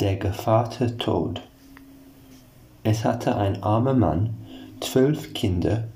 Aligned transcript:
Der 0.00 0.14
Gevatter 0.14 0.96
Tod. 0.96 1.40
Es 2.84 3.04
hatte 3.04 3.34
ein 3.34 3.64
armer 3.64 3.94
Mann 3.94 4.30
zwölf 4.78 5.34
Kinder 5.34 5.88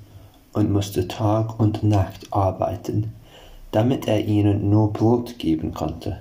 und 0.53 0.73
musste 0.73 1.07
Tag 1.07 1.61
und 1.61 1.85
Nacht 1.85 2.27
arbeiten, 2.33 3.13
damit 3.71 4.09
er 4.09 4.25
ihnen 4.25 4.69
nur 4.69 4.93
Brot 4.93 5.39
geben 5.39 5.73
konnte. 5.73 6.21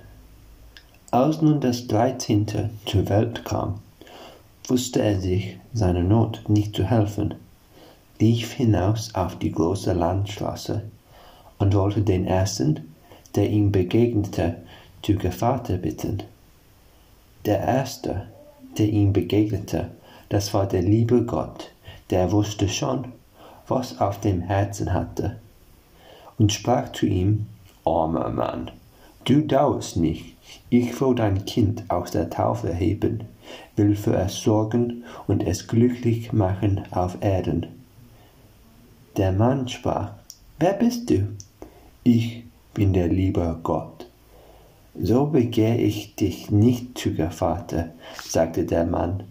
Als 1.09 1.41
nun 1.41 1.59
das 1.59 1.87
Dreizehnte 1.87 2.69
zur 2.85 3.09
Welt 3.09 3.45
kam, 3.45 3.79
wusste 4.67 5.01
er 5.01 5.19
sich 5.19 5.57
seiner 5.73 6.03
Not 6.03 6.43
nicht 6.49 6.75
zu 6.75 6.83
helfen, 6.83 7.33
lief 8.19 8.51
hinaus 8.51 9.15
auf 9.15 9.39
die 9.39 9.51
große 9.51 9.93
Landstraße 9.93 10.83
und 11.57 11.73
wollte 11.73 12.01
den 12.01 12.27
ersten, 12.27 12.93
der 13.33 13.49
ihm 13.49 13.71
begegnete, 13.71 14.57
zu 15.01 15.15
Gevatter 15.15 15.77
bitten. 15.77 16.21
Der 17.45 17.59
erste, 17.59 18.27
der 18.77 18.87
ihm 18.87 19.13
begegnete, 19.13 19.89
das 20.29 20.53
war 20.53 20.67
der 20.67 20.83
liebe 20.83 21.23
Gott, 21.23 21.71
der 22.11 22.31
wusste 22.31 22.69
schon, 22.69 23.13
was 23.67 23.99
auf 23.99 24.19
dem 24.19 24.41
Herzen 24.41 24.93
hatte, 24.93 25.37
und 26.37 26.53
sprach 26.53 26.91
zu 26.91 27.05
ihm, 27.05 27.47
armer 27.83 28.29
Mann, 28.29 28.69
du 29.25 29.41
dauerst 29.41 29.97
nicht, 29.97 30.35
ich 30.69 30.99
will 31.01 31.15
dein 31.15 31.45
Kind 31.45 31.89
aus 31.89 32.11
der 32.11 32.29
Taufe 32.29 32.73
heben, 32.73 33.23
will 33.75 33.95
für 33.95 34.15
es 34.15 34.41
sorgen 34.41 35.03
und 35.27 35.41
es 35.43 35.67
glücklich 35.67 36.33
machen 36.33 36.83
auf 36.91 37.17
Erden. 37.21 37.67
Der 39.17 39.31
Mann 39.31 39.67
sprach, 39.67 40.11
wer 40.59 40.73
bist 40.73 41.09
du? 41.09 41.27
Ich 42.03 42.43
bin 42.73 42.93
der 42.93 43.07
liebe 43.07 43.59
Gott. 43.63 44.00
So 44.99 45.27
begehr 45.27 45.79
ich 45.79 46.15
dich 46.15 46.51
nicht 46.51 46.97
zu 46.97 47.11
Vater, 47.31 47.91
sagte 48.23 48.65
der 48.65 48.85
Mann. 48.85 49.23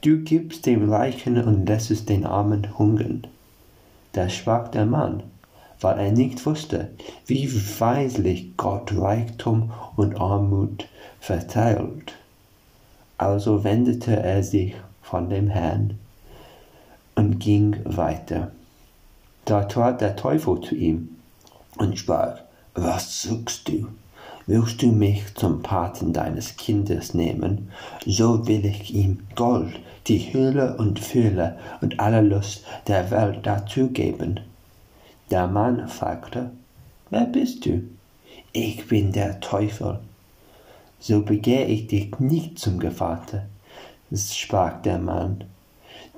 Du 0.00 0.18
gibst 0.18 0.66
dem 0.66 0.90
Reichen 0.90 1.42
und 1.42 1.66
lässest 1.66 2.08
den 2.08 2.26
Armen 2.26 2.76
hungern. 2.78 3.26
Da 4.12 4.28
sprach 4.28 4.68
der 4.68 4.86
Mann, 4.86 5.22
weil 5.80 5.98
er 5.98 6.12
nicht 6.12 6.44
wusste, 6.44 6.90
wie 7.26 7.50
weislich 7.78 8.56
Gott 8.56 8.92
Reichtum 8.96 9.72
und 9.96 10.20
Armut 10.20 10.88
verteilt. 11.20 12.14
Also 13.16 13.64
wendete 13.64 14.16
er 14.16 14.42
sich 14.42 14.74
von 15.00 15.30
dem 15.30 15.48
Herrn 15.48 15.98
und 17.14 17.38
ging 17.38 17.76
weiter. 17.84 18.50
Da 19.44 19.64
trat 19.64 20.00
der 20.00 20.16
Teufel 20.16 20.60
zu 20.60 20.74
ihm 20.74 21.16
und 21.78 21.98
sprach, 21.98 22.40
was 22.74 23.22
suchst 23.22 23.68
du? 23.68 23.86
Willst 24.46 24.82
du 24.82 24.88
mich 24.88 25.22
zum 25.34 25.62
Paten 25.62 26.12
deines 26.12 26.56
Kindes 26.56 27.14
nehmen, 27.14 27.70
so 28.04 28.46
will 28.46 28.66
ich 28.66 28.94
ihm 28.94 29.20
Gold, 29.34 29.80
die 30.06 30.18
Hülle 30.18 30.76
und 30.76 30.98
Fülle 30.98 31.58
und 31.80 31.98
alle 31.98 32.20
Lust 32.20 32.64
der 32.86 33.10
Welt 33.10 33.40
dazu 33.44 33.88
geben. 33.88 34.40
Der 35.30 35.46
Mann 35.46 35.88
fragte, 35.88 36.50
Wer 37.08 37.24
bist 37.24 37.64
du? 37.64 37.84
Ich 38.52 38.86
bin 38.86 39.12
der 39.12 39.40
Teufel. 39.40 40.00
So 41.00 41.22
begehr 41.22 41.68
ich 41.68 41.86
dich 41.86 42.18
nicht 42.18 42.58
zum 42.58 42.78
Gevatter, 42.78 43.46
sprach 44.14 44.82
der 44.82 44.98
Mann. 44.98 45.44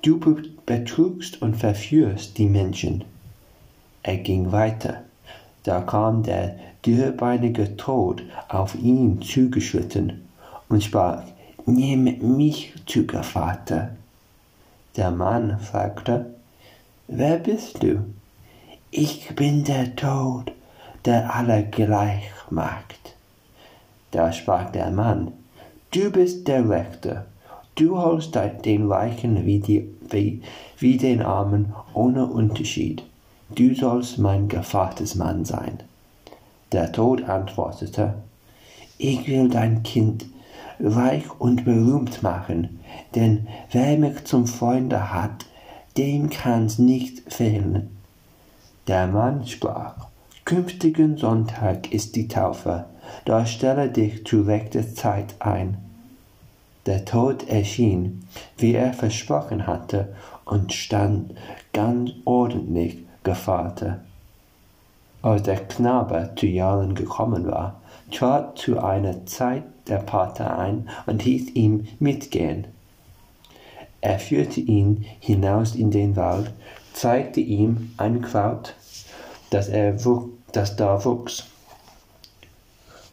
Du 0.02 0.18
betrugst 0.66 1.42
und 1.42 1.56
verführst 1.56 2.38
die 2.38 2.46
Menschen. 2.46 3.04
Er 4.02 4.18
ging 4.18 4.52
weiter. 4.52 5.05
Da 5.66 5.80
kam 5.80 6.22
der 6.22 6.54
dürrbeinige 6.84 7.76
Tod 7.76 8.22
auf 8.48 8.76
ihn 8.76 9.20
zugeschritten 9.20 10.28
und 10.68 10.84
sprach, 10.84 11.24
Nimm 11.64 12.04
mich 12.36 12.72
zu 12.86 13.04
Vater. 13.04 13.96
Der 14.96 15.10
Mann 15.10 15.58
fragte, 15.58 16.26
Wer 17.08 17.38
bist 17.38 17.82
du? 17.82 18.04
Ich 18.92 19.34
bin 19.34 19.64
der 19.64 19.96
Tod, 19.96 20.52
der 21.04 21.34
alle 21.34 21.64
gleich 21.64 22.30
macht. 22.50 23.16
Da 24.12 24.32
sprach 24.32 24.70
der 24.70 24.92
Mann, 24.92 25.32
Du 25.90 26.12
bist 26.12 26.46
der 26.46 26.68
Rechte, 26.68 27.24
du 27.74 27.98
holst 27.98 28.38
den 28.64 28.86
Reichen 28.86 29.44
wie, 29.44 29.58
die, 29.58 29.88
wie, 30.10 30.42
wie 30.78 30.96
den 30.96 31.22
Armen 31.22 31.74
ohne 31.92 32.24
Unterschied. 32.26 33.02
Du 33.54 33.74
sollst 33.74 34.18
mein 34.18 34.48
Gevattersmann 34.48 35.44
sein. 35.44 35.78
Der 36.72 36.90
Tod 36.90 37.22
antwortete, 37.28 38.14
ich 38.98 39.28
will 39.28 39.48
dein 39.48 39.82
Kind 39.84 40.26
reich 40.80 41.24
und 41.38 41.64
berühmt 41.64 42.22
machen, 42.22 42.80
denn 43.14 43.46
wer 43.70 43.96
mich 43.98 44.24
zum 44.24 44.46
Freunde 44.46 45.12
hat, 45.12 45.46
dem 45.96 46.28
kann's 46.28 46.78
nicht 46.78 47.32
fehlen. 47.32 47.96
Der 48.88 49.06
Mann 49.06 49.46
sprach, 49.46 50.08
künftigen 50.44 51.16
Sonntag 51.16 51.92
ist 51.92 52.16
die 52.16 52.28
Taufe, 52.28 52.86
da 53.24 53.46
stelle 53.46 53.88
dich 53.88 54.26
zu 54.26 54.42
rechter 54.42 54.92
Zeit 54.92 55.36
ein. 55.38 55.78
Der 56.86 57.04
Tod 57.04 57.48
erschien, 57.48 58.26
wie 58.58 58.74
er 58.74 58.92
versprochen 58.92 59.66
hatte, 59.66 60.14
und 60.44 60.72
stand 60.72 61.34
ganz 61.72 62.10
ordentlich 62.24 63.05
Gevatter. 63.26 64.02
Als 65.20 65.42
der 65.42 65.56
Knabe 65.56 66.30
zu 66.36 66.46
Jahren 66.46 66.94
gekommen 66.94 67.44
war, 67.46 67.80
trat 68.12 68.56
zu 68.56 68.78
einer 68.78 69.26
Zeit 69.26 69.64
der 69.88 69.98
Pater 69.98 70.56
ein 70.56 70.88
und 71.06 71.22
hieß 71.22 71.50
ihm 71.56 71.88
mitgehen. 71.98 72.68
Er 74.00 74.20
führte 74.20 74.60
ihn 74.60 75.04
hinaus 75.18 75.74
in 75.74 75.90
den 75.90 76.14
Wald, 76.14 76.52
zeigte 76.92 77.40
ihm 77.40 77.90
ein 77.96 78.22
Kraut, 78.22 78.76
das, 79.50 79.68
er 79.68 79.96
das 80.52 80.76
da 80.76 81.04
wuchs, 81.04 81.48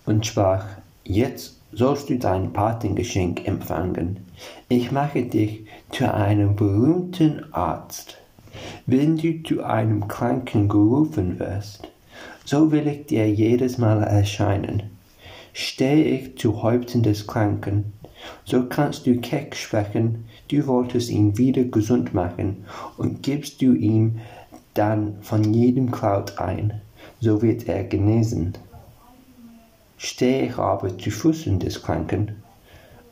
und 0.05 0.27
sprach, 0.27 0.65
jetzt 1.03 1.57
sollst 1.71 2.11
du 2.11 2.19
dein 2.19 2.53
Patengeschenk 2.53 3.47
empfangen. 3.47 4.27
Ich 4.69 4.91
mache 4.91 5.23
dich 5.23 5.65
zu 5.89 6.13
einem 6.13 6.55
berühmten 6.55 7.51
Arzt. 7.51 8.22
Wenn 8.85 9.17
du 9.17 9.41
zu 9.43 9.63
einem 9.63 10.07
Kranken 10.07 10.67
gerufen 10.67 11.39
wirst, 11.39 11.87
so 12.45 12.71
will 12.71 12.87
ich 12.87 13.05
dir 13.05 13.29
jedes 13.29 13.77
Mal 13.77 14.03
erscheinen. 14.03 14.83
Stehe 15.53 16.03
ich 16.03 16.37
zu 16.37 16.63
Häupten 16.63 17.03
des 17.03 17.27
Kranken, 17.27 17.93
so 18.45 18.65
kannst 18.65 19.05
du 19.05 19.19
keck 19.19 19.55
sprechen, 19.55 20.25
du 20.49 20.65
wolltest 20.67 21.09
ihn 21.09 21.37
wieder 21.37 21.63
gesund 21.63 22.13
machen, 22.13 22.65
und 22.97 23.23
gibst 23.23 23.61
du 23.61 23.73
ihm 23.73 24.19
dann 24.73 25.17
von 25.21 25.53
jedem 25.53 25.91
Kraut 25.91 26.39
ein, 26.39 26.81
so 27.19 27.41
wird 27.41 27.67
er 27.67 27.83
genesen. 27.83 28.53
Stehe 29.97 30.47
ich 30.47 30.57
aber 30.57 30.97
zu 30.97 31.11
Füßen 31.11 31.59
des 31.59 31.81
Kranken, 31.81 32.35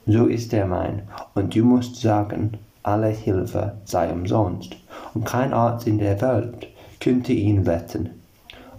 so 0.05 0.25
ist 0.25 0.51
er 0.53 0.65
mein, 0.65 1.03
und 1.35 1.55
du 1.55 1.63
musst 1.63 1.97
sagen, 1.97 2.57
alle 2.83 3.09
Hilfe 3.09 3.77
sei 3.85 4.11
umsonst, 4.11 4.75
und 5.13 5.25
kein 5.25 5.53
Arzt 5.53 5.87
in 5.87 5.99
der 5.99 6.21
Welt 6.21 6.67
könnte 6.99 7.33
ihn 7.33 7.67
retten. 7.67 8.11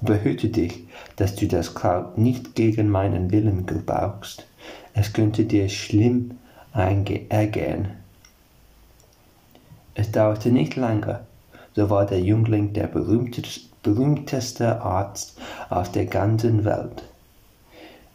Behüte 0.00 0.48
dich, 0.48 0.84
dass 1.16 1.36
du 1.36 1.46
das 1.46 1.74
Kraut 1.74 2.18
nicht 2.18 2.54
gegen 2.54 2.88
meinen 2.88 3.30
Willen 3.30 3.66
gebrauchst. 3.66 4.46
Es 4.94 5.12
könnte 5.12 5.44
dir 5.44 5.68
schlimm 5.68 6.38
ergehen. 6.72 7.88
Es 9.94 10.10
dauerte 10.10 10.50
nicht 10.50 10.74
lange, 10.76 11.20
so 11.74 11.90
war 11.90 12.06
der 12.06 12.20
Jüngling 12.20 12.72
der 12.72 12.88
berühmteste 13.82 14.80
Arzt 14.80 15.38
auf 15.68 15.92
der 15.92 16.06
ganzen 16.06 16.64
Welt. 16.64 17.04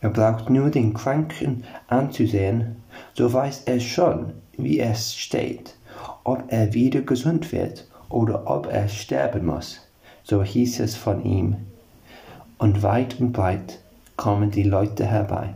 Er 0.01 0.09
braucht 0.09 0.49
nur 0.49 0.69
den 0.69 0.93
Kranken 0.93 1.63
anzusehen, 1.87 2.77
so 3.17 3.33
weiß 3.33 3.63
er 3.65 3.79
schon, 3.79 4.33
wie 4.57 4.79
es 4.79 5.15
steht, 5.15 5.73
ob 6.23 6.43
er 6.49 6.75
wieder 6.75 7.01
gesund 7.01 7.51
wird 7.51 7.87
oder 8.09 8.45
ob 8.45 8.71
er 8.71 8.87
sterben 8.87 9.47
muss. 9.47 9.81
So 10.23 10.43
hieß 10.43 10.81
es 10.81 10.95
von 10.95 11.25
ihm 11.25 11.55
und 12.59 12.83
weit 12.83 13.19
und 13.19 13.31
breit 13.33 13.79
kamen 14.17 14.51
die 14.51 14.63
Leute 14.63 15.07
herbei, 15.07 15.55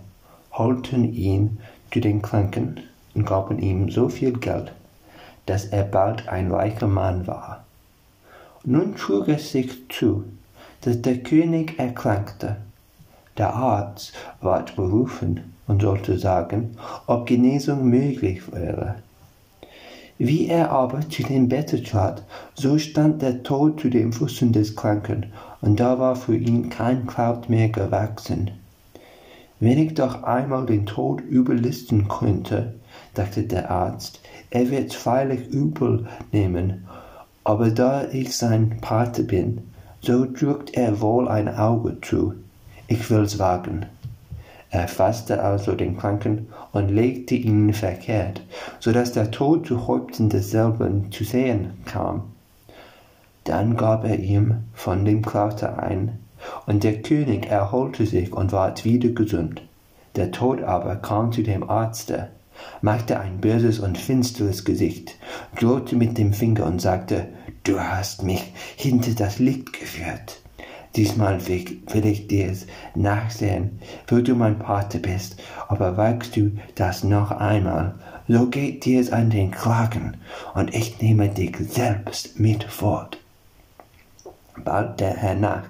holten 0.54 1.13
ihn 1.13 1.60
zu 1.92 2.00
den 2.00 2.24
Kranken 2.24 2.80
und 3.13 3.25
gaben 3.28 3.60
ihm 3.60 3.92
so 3.92 4.10
viel 4.10 4.34
Geld, 4.34 4.72
dass 5.46 5.66
er 5.66 5.84
bald 5.84 6.30
ein 6.30 6.52
reicher 6.52 6.88
Mann 6.88 7.28
war. 7.28 7.63
Nun 8.63 8.96
trug 8.96 9.28
es 9.28 9.52
sich 9.52 9.88
zu, 9.90 10.24
dass 10.81 11.02
der 11.04 11.19
König 11.19 11.78
erkrankte. 11.78 12.58
Der 13.41 13.55
Arzt 13.55 14.13
ward 14.39 14.75
berufen 14.75 15.55
und 15.65 15.81
sollte 15.81 16.19
sagen, 16.19 16.77
ob 17.07 17.25
Genesung 17.25 17.89
möglich 17.89 18.53
wäre. 18.53 18.97
Wie 20.19 20.45
er 20.45 20.69
aber 20.69 21.09
zu 21.09 21.23
dem 21.23 21.49
Bette 21.49 21.81
trat, 21.81 22.23
so 22.53 22.77
stand 22.77 23.23
der 23.23 23.41
Tod 23.41 23.79
zu 23.79 23.89
den 23.89 24.13
Füßen 24.13 24.53
des 24.53 24.75
Kranken, 24.75 25.33
und 25.59 25.79
da 25.79 25.97
war 25.97 26.15
für 26.15 26.38
ihn 26.38 26.69
kein 26.69 27.07
Kraut 27.07 27.49
mehr 27.49 27.69
gewachsen. 27.69 28.51
Wenn 29.59 29.79
ich 29.79 29.95
doch 29.95 30.21
einmal 30.21 30.67
den 30.67 30.85
Tod 30.85 31.21
überlisten 31.21 32.07
könnte, 32.07 32.75
dachte 33.15 33.41
der 33.41 33.71
Arzt, 33.71 34.21
er 34.51 34.69
wird 34.69 34.93
freilich 34.93 35.47
übel 35.47 36.05
nehmen, 36.31 36.85
aber 37.43 37.71
da 37.71 38.07
ich 38.07 38.38
sein 38.38 38.77
Pate 38.81 39.23
bin, 39.23 39.61
so 39.99 40.27
drückt 40.31 40.75
er 40.75 41.01
wohl 41.01 41.27
ein 41.27 41.49
Auge 41.49 41.97
zu. 42.01 42.35
Ich 42.91 43.09
will's 43.09 43.39
wagen. 43.39 43.85
Er 44.69 44.89
fasste 44.89 45.41
also 45.41 45.75
den 45.75 45.95
Kranken 45.95 46.49
und 46.73 46.89
legte 46.89 47.35
ihn 47.35 47.71
verkehrt, 47.73 48.41
so 48.81 48.91
dass 48.91 49.13
der 49.13 49.31
Tod 49.31 49.65
zu 49.65 49.88
Häupten 49.88 50.27
desselben 50.27 51.09
zu 51.09 51.23
sehen 51.23 51.71
kam. 51.85 52.23
Dann 53.45 53.77
gab 53.77 54.03
er 54.03 54.19
ihm 54.19 54.65
von 54.73 55.05
dem 55.05 55.21
Kraute 55.21 55.79
ein, 55.79 56.19
und 56.65 56.83
der 56.83 57.01
König 57.01 57.45
erholte 57.45 58.05
sich 58.05 58.33
und 58.33 58.51
ward 58.51 58.83
wieder 58.83 59.11
gesund. 59.11 59.61
Der 60.17 60.33
Tod 60.33 60.61
aber 60.61 60.97
kam 60.97 61.31
zu 61.31 61.43
dem 61.43 61.69
Arzte, 61.69 62.27
machte 62.81 63.21
ein 63.21 63.38
böses 63.38 63.79
und 63.79 63.97
finsteres 63.97 64.65
Gesicht, 64.65 65.15
drohte 65.57 65.95
mit 65.95 66.17
dem 66.17 66.33
Finger 66.33 66.65
und 66.65 66.81
sagte, 66.81 67.29
Du 67.63 67.79
hast 67.79 68.23
mich 68.23 68.51
hinter 68.75 69.11
das 69.11 69.39
Licht 69.39 69.71
geführt. 69.71 70.40
Diesmal 70.95 71.45
will 71.47 72.05
ich 72.05 72.27
dir's 72.27 72.67
nachsehen, 72.95 73.79
wo 74.07 74.19
du 74.19 74.35
mein 74.35 74.59
Pate 74.59 74.99
bist, 74.99 75.41
aber 75.69 75.95
wagst 75.95 76.35
du 76.35 76.51
das 76.75 77.03
noch 77.03 77.31
einmal, 77.31 77.95
so 78.27 78.47
geht 78.47 78.83
dir's 78.83 79.11
an 79.11 79.29
den 79.29 79.51
Kragen, 79.51 80.17
und 80.53 80.73
ich 80.75 81.01
nehme 81.01 81.29
dich 81.29 81.55
selbst 81.57 82.39
mit 82.39 82.65
fort. 82.65 83.19
Bald 84.63 85.01
hernach 85.01 85.63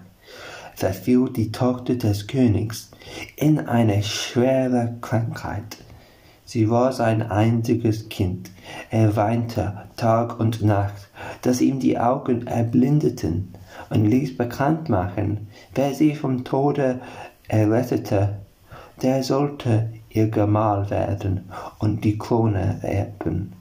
verfiel 0.75 1.29
die 1.29 1.51
Tochter 1.51 1.95
des 1.95 2.25
Königs 2.25 2.89
in 3.35 3.59
eine 3.59 4.01
schwere 4.01 4.95
Krankheit. 5.01 5.77
Sie 6.43 6.69
war 6.69 6.91
sein 6.91 7.21
einziges 7.21 8.09
Kind. 8.09 8.49
Er 8.89 9.15
weinte 9.15 9.83
Tag 9.95 10.39
und 10.39 10.63
Nacht, 10.63 11.09
dass 11.43 11.61
ihm 11.61 11.79
die 11.79 11.97
Augen 11.99 12.47
erblindeten, 12.47 13.53
und 13.91 14.05
ließ 14.05 14.37
bekannt 14.37 14.89
machen, 14.89 15.49
wer 15.75 15.93
sie 15.93 16.15
vom 16.15 16.43
Tode 16.43 17.01
errettete, 17.47 18.37
der 19.01 19.21
sollte 19.21 19.89
ihr 20.09 20.29
Gemahl 20.29 20.89
werden 20.89 21.49
und 21.79 22.03
die 22.03 22.17
Krone 22.17 22.79
erben. 22.81 23.53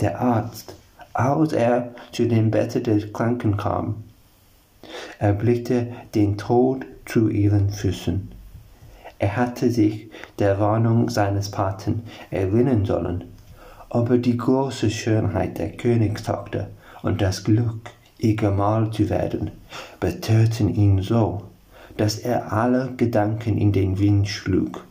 Der 0.00 0.20
Arzt, 0.20 0.74
als 1.14 1.52
er 1.52 1.94
zu 2.12 2.26
dem 2.26 2.50
Bette 2.50 2.82
des 2.82 3.12
Kranken 3.12 3.56
kam, 3.56 4.04
erblickte 5.18 5.88
den 6.14 6.36
Tod 6.36 6.84
zu 7.06 7.28
ihren 7.28 7.70
Füßen. 7.70 8.30
Er 9.18 9.36
hatte 9.36 9.70
sich 9.70 10.10
der 10.38 10.60
Warnung 10.60 11.08
seines 11.08 11.50
Paten 11.50 12.02
erinnern 12.30 12.84
sollen, 12.84 13.24
aber 13.88 14.18
die 14.18 14.36
große 14.36 14.90
Schönheit 14.90 15.56
der 15.56 15.70
Königstochter 15.70 16.68
und 17.02 17.22
das 17.22 17.44
Glück, 17.44 17.90
Gemahl 18.32 18.90
zu 18.90 19.10
werden, 19.10 19.50
betörten 20.00 20.74
ihn 20.74 21.02
so, 21.02 21.42
dass 21.98 22.18
er 22.18 22.52
alle 22.52 22.92
Gedanken 22.96 23.58
in 23.58 23.72
den 23.72 23.98
Wind 23.98 24.28
schlug. 24.28 24.84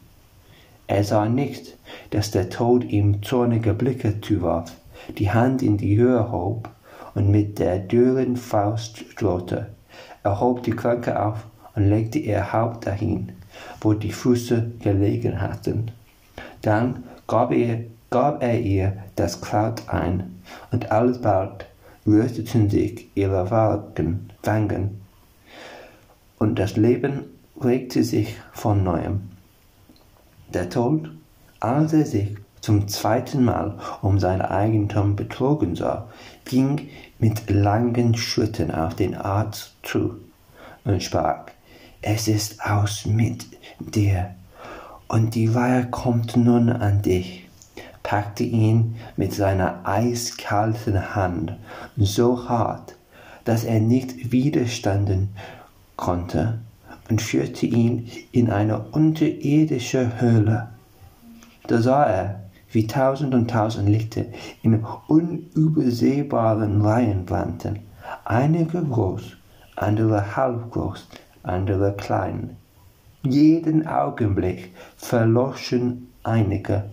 Er 0.88 1.04
sah 1.04 1.28
nicht, 1.28 1.76
dass 2.12 2.32
der 2.32 2.50
Tod 2.50 2.84
ihm 2.84 3.24
zornige 3.24 3.74
Blicke 3.74 4.22
zuwarf, 4.22 4.72
die 5.18 5.32
Hand 5.32 5.64
in 5.64 5.78
die 5.78 5.98
Höhe 5.98 6.32
hob 6.32 6.70
und 7.16 7.30
mit 7.30 7.60
der 7.60 7.80
dürren 7.80 8.38
Faust 8.38 9.04
drohte. 9.18 9.68
Er 10.24 10.40
hob 10.40 10.64
die 10.64 10.72
Kranke 10.72 11.22
auf 11.22 11.46
und 11.76 11.90
legte 11.90 12.20
ihr 12.20 12.54
Haupt 12.54 12.86
dahin, 12.86 13.32
wo 13.82 13.94
die 13.94 14.12
Füße 14.12 14.72
gelegen 14.80 15.42
hatten. 15.42 15.92
Dann 16.62 17.04
gab 17.28 17.52
er, 17.52 17.80
gab 18.10 18.44
er 18.44 18.60
ihr 18.60 18.94
das 19.16 19.42
Kraut 19.42 19.84
ein, 19.88 20.42
und 20.72 20.92
alsbald 20.92 21.66
rösteten 22.06 22.70
sich 22.70 23.10
ihre 23.16 23.50
Wangen, 23.52 24.32
Wangen, 24.44 25.02
und 26.40 26.60
das 26.60 26.76
Leben 26.76 27.26
regte 27.62 28.04
sich 28.04 28.36
von 28.52 28.84
neuem. 28.84 29.22
Der 30.54 30.70
Tod, 30.70 31.10
als 31.60 31.94
er 31.94 32.06
sich 32.06 32.36
zum 32.60 32.88
zweiten 32.88 33.44
Mal 33.44 33.78
um 34.02 34.20
sein 34.20 34.42
Eigentum 34.42 35.16
betrogen 35.16 35.76
sah, 35.76 36.10
ging 36.46 36.90
mit 37.20 37.50
langen 37.50 38.16
Schritten 38.16 38.72
auf 38.72 38.96
den 38.96 39.16
Arzt 39.16 39.76
zu 39.84 40.16
und 40.84 41.02
sprach, 41.02 41.46
es 42.02 42.28
ist 42.28 42.62
aus 42.66 43.06
mit 43.06 43.46
dir, 43.80 44.36
und 45.08 45.36
die 45.36 45.54
Weihe 45.54 45.88
kommt 45.90 46.36
nun 46.36 46.70
an 46.70 47.02
dich, 47.02 47.43
packte 48.04 48.44
ihn 48.44 48.96
mit 49.18 49.34
seiner 49.34 49.80
eiskalten 49.86 51.16
Hand 51.16 51.56
so 51.98 52.48
hart, 52.48 52.96
dass 53.46 53.64
er 53.64 53.80
nicht 53.80 54.32
widerstanden 54.32 55.30
konnte, 55.96 56.60
und 57.10 57.22
führte 57.22 57.66
ihn 57.66 58.10
in 58.32 58.50
eine 58.50 58.80
unterirdische 58.80 60.22
Höhle. 60.22 60.70
Da 61.68 61.82
sah 61.82 62.06
er, 62.06 62.40
wie 62.72 62.88
tausend 62.88 63.36
und 63.36 63.50
tausend 63.50 63.90
Lichter 63.90 64.26
in 64.62 64.86
unübersehbaren 65.08 66.82
Reihen 66.82 67.26
brannten, 67.26 67.80
einige 68.26 68.82
groß, 68.82 69.38
andere 69.76 70.36
halbgroß, 70.36 71.08
andere 71.44 71.94
klein. 71.94 72.58
Jeden 73.24 73.86
Augenblick 73.86 74.74
verloschen 74.98 76.08
einige 76.24 76.86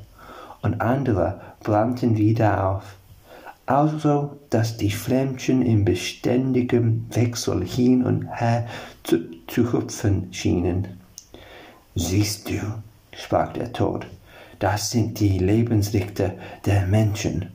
und 0.62 0.80
andere 0.80 1.40
brannten 1.60 2.16
wieder 2.16 2.68
auf, 2.68 2.96
also 3.66 4.38
dass 4.50 4.76
die 4.76 4.90
Flämmchen 4.90 5.62
in 5.62 5.84
beständigem 5.84 7.06
Wechsel 7.10 7.64
hin 7.64 8.04
und 8.04 8.28
her 8.28 8.66
zu, 9.04 9.18
zu 9.46 9.72
hüpfen 9.72 10.32
schienen. 10.32 10.88
Siehst 11.94 12.48
du, 12.48 12.60
sprach 13.12 13.52
der 13.52 13.72
Tod, 13.72 14.06
das 14.58 14.90
sind 14.90 15.20
die 15.20 15.38
Lebenslichter 15.38 16.32
der 16.66 16.86
Menschen. 16.86 17.50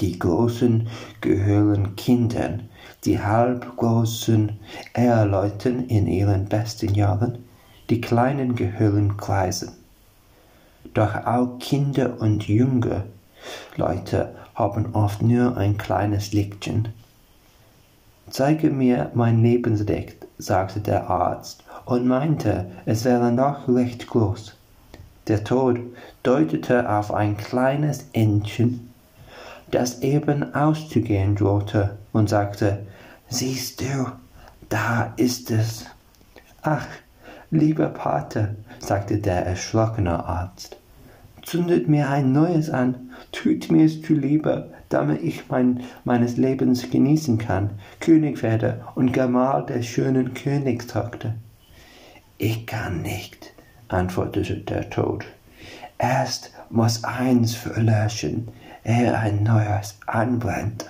Die 0.00 0.18
Großen 0.18 0.88
gehören 1.20 1.94
Kindern, 1.94 2.68
die 3.04 3.20
halbgroßen 3.20 4.58
Eheleuten 4.96 5.86
in 5.88 6.06
ihren 6.06 6.46
besten 6.46 6.94
Jahren, 6.94 7.44
die 7.90 8.00
Kleinen 8.00 8.56
gehören 8.56 9.16
Greisen. 9.16 9.79
Doch 10.94 11.14
auch 11.26 11.58
Kinder 11.58 12.20
und 12.20 12.48
junge 12.48 13.04
Leute 13.76 14.34
haben 14.54 14.94
oft 14.94 15.22
nur 15.22 15.56
ein 15.56 15.78
kleines 15.78 16.32
Lichtchen. 16.32 16.88
Zeige 18.28 18.70
mir 18.70 19.10
mein 19.14 19.42
Lebenslicht, 19.42 20.26
sagte 20.38 20.80
der 20.80 21.08
Arzt 21.08 21.64
und 21.84 22.06
meinte, 22.06 22.66
es 22.86 23.04
wäre 23.04 23.32
noch 23.32 23.68
recht 23.68 24.06
groß. 24.06 24.54
Der 25.26 25.44
Tod 25.44 25.78
deutete 26.22 26.90
auf 26.90 27.12
ein 27.12 27.36
kleines 27.36 28.06
Entchen, 28.12 28.92
das 29.70 30.00
eben 30.00 30.54
auszugehen 30.54 31.36
drohte, 31.36 31.98
und 32.12 32.28
sagte, 32.28 32.86
Siehst 33.28 33.80
du, 33.80 34.10
da 34.68 35.12
ist 35.16 35.52
es. 35.52 35.86
Ach, 36.62 36.86
lieber 37.50 37.86
Pater, 37.86 38.56
sagte 38.80 39.18
der 39.18 39.46
erschrockene 39.46 40.24
Arzt, 40.24 40.76
zündet 41.42 41.88
mir 41.88 42.08
ein 42.08 42.32
neues 42.32 42.70
an, 42.70 43.10
tut 43.32 43.70
mir's 43.70 43.96
lieber, 44.08 44.68
damit 44.88 45.22
ich 45.22 45.48
mein, 45.48 45.80
meines 46.04 46.36
Lebens 46.36 46.90
genießen 46.90 47.38
kann, 47.38 47.70
König 48.00 48.42
werde 48.42 48.84
und 48.94 49.12
Gemahl 49.12 49.64
der 49.66 49.82
schönen 49.82 50.34
Königstochter. 50.34 51.34
Ich 52.38 52.66
kann 52.66 53.02
nicht, 53.02 53.52
antwortete 53.88 54.56
der 54.56 54.90
Tod. 54.90 55.24
Erst 55.98 56.52
muss 56.70 57.04
eins 57.04 57.54
verlöschen, 57.54 58.48
ehe 58.84 59.16
ein 59.16 59.42
neues 59.42 59.98
anbrennt. 60.06 60.86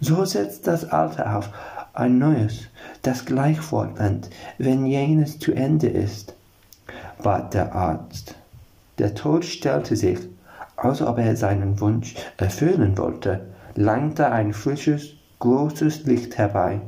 So 0.00 0.24
setzt 0.24 0.66
das 0.66 0.84
Alte 0.90 1.34
auf, 1.34 1.50
ein 1.92 2.18
neues, 2.18 2.68
das 3.02 3.24
gleich 3.24 3.58
fortrennt, 3.58 4.30
wenn 4.58 4.86
jenes 4.86 5.38
zu 5.38 5.52
Ende 5.52 5.88
ist, 5.88 6.34
bat 7.22 7.54
der 7.54 7.74
Arzt. 7.74 8.34
Der 9.00 9.14
Tod 9.14 9.46
stellte 9.46 9.96
sich, 9.96 10.18
als 10.76 11.00
ob 11.00 11.16
er 11.16 11.34
seinen 11.34 11.80
Wunsch 11.80 12.16
erfüllen 12.36 12.98
wollte, 12.98 13.46
langte 13.74 14.30
ein 14.30 14.52
frisches, 14.52 15.14
großes 15.38 16.04
Licht 16.04 16.36
herbei, 16.36 16.82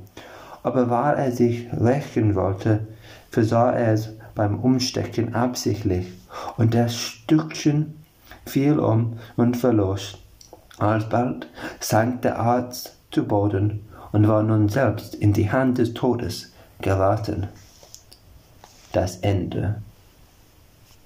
aber 0.63 0.91
weil 0.91 1.15
er 1.15 1.33
sich 1.33 1.69
rächen 1.73 2.35
wollte, 2.35 2.87
versah 3.31 3.73
er 3.73 3.95
es 3.95 4.11
beim 4.35 4.61
Umstecken 4.61 5.35
absichtlich, 5.35 6.13
und 6.59 6.75
das 6.75 6.95
Stückchen 6.95 7.95
fiel 8.45 8.79
um 8.79 9.19
und 9.37 9.57
verlor. 9.57 9.97
Alsbald 10.77 11.47
sank 11.81 12.21
der 12.21 12.39
Arzt 12.39 12.95
zu 13.11 13.25
Boden 13.25 13.89
und 14.13 14.29
war 14.29 14.43
nun 14.43 14.69
selbst 14.69 15.15
in 15.15 15.33
die 15.33 15.51
Hand 15.51 15.79
des 15.79 15.95
Todes 15.95 16.53
geraten. 16.83 17.49
Das 18.93 19.17
Ende. 19.17 19.77